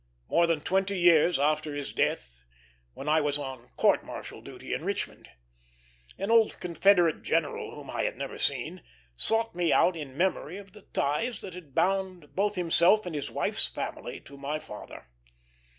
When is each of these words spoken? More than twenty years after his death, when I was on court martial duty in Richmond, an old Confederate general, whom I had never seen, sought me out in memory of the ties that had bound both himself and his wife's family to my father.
More 0.27 0.47
than 0.47 0.61
twenty 0.61 0.97
years 0.97 1.37
after 1.37 1.75
his 1.75 1.93
death, 1.93 2.43
when 2.95 3.07
I 3.07 3.21
was 3.21 3.37
on 3.37 3.69
court 3.77 4.03
martial 4.03 4.41
duty 4.41 4.73
in 4.73 4.83
Richmond, 4.83 5.29
an 6.17 6.31
old 6.31 6.59
Confederate 6.59 7.21
general, 7.21 7.75
whom 7.75 7.91
I 7.91 8.01
had 8.05 8.17
never 8.17 8.39
seen, 8.39 8.81
sought 9.15 9.53
me 9.53 9.71
out 9.71 9.95
in 9.95 10.17
memory 10.17 10.57
of 10.57 10.73
the 10.73 10.81
ties 10.91 11.41
that 11.41 11.53
had 11.53 11.75
bound 11.75 12.33
both 12.35 12.55
himself 12.55 13.05
and 13.05 13.13
his 13.13 13.29
wife's 13.29 13.67
family 13.67 14.19
to 14.21 14.37
my 14.37 14.57
father. 14.57 15.05